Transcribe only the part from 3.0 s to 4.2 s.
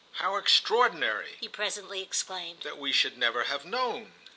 never have known!"